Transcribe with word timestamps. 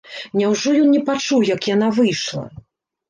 Няўжо 0.39 0.71
ён 0.79 0.89
не 0.95 1.01
пачуў, 1.09 1.45
як 1.49 1.61
яна 1.75 1.91
выйшла? 1.99 2.43